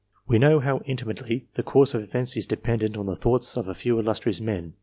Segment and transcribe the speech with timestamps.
[0.25, 3.75] We know how intimately the course of events is dependent on the thoughts of a
[3.75, 4.73] few illustrious men.